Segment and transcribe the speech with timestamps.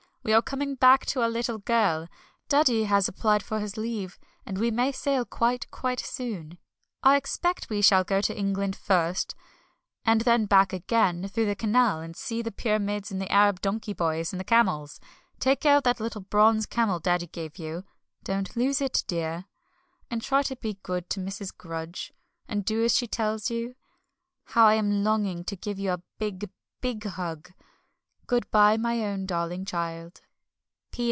[0.23, 2.07] We are coming back to our little girl.
[2.47, 6.59] Daddy has applied for his leave, and we may sail quite, quite soon.
[7.01, 9.33] I expect we shall go to England first,
[10.05, 13.93] and then back again, through the Canal, and see the Pyramids and the Arab donkey
[13.93, 14.99] boys, and the camels.
[15.39, 17.83] Take care of that little bronze camel Daddy gave you
[18.23, 19.45] don't lose it, dear.
[20.11, 21.51] And try to be good to Mrs.
[21.57, 22.13] Grudge,
[22.47, 23.73] and do as she tells you.
[24.45, 27.51] How I am longing to give you a big, big hug.
[28.27, 30.21] Good bye, my own darling child.